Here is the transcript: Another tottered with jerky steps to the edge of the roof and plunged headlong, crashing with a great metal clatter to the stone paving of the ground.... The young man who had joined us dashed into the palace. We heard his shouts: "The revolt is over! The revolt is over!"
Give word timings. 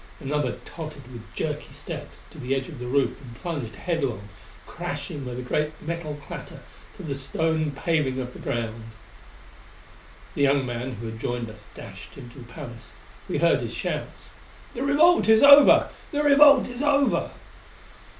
Another 0.19 0.53
tottered 0.65 1.07
with 1.11 1.21
jerky 1.35 1.71
steps 1.73 2.23
to 2.31 2.39
the 2.39 2.55
edge 2.55 2.67
of 2.67 2.79
the 2.79 2.87
roof 2.87 3.21
and 3.21 3.35
plunged 3.35 3.75
headlong, 3.75 4.29
crashing 4.65 5.23
with 5.27 5.37
a 5.37 5.43
great 5.43 5.79
metal 5.79 6.17
clatter 6.25 6.61
to 6.97 7.03
the 7.03 7.13
stone 7.13 7.69
paving 7.69 8.19
of 8.19 8.33
the 8.33 8.39
ground.... 8.39 8.85
The 10.33 10.41
young 10.41 10.65
man 10.65 10.93
who 10.93 11.05
had 11.05 11.19
joined 11.19 11.51
us 11.51 11.69
dashed 11.75 12.17
into 12.17 12.39
the 12.39 12.45
palace. 12.51 12.93
We 13.29 13.37
heard 13.37 13.59
his 13.61 13.75
shouts: 13.75 14.31
"The 14.73 14.81
revolt 14.81 15.29
is 15.29 15.43
over! 15.43 15.89
The 16.11 16.23
revolt 16.23 16.67
is 16.67 16.81
over!" 16.81 17.29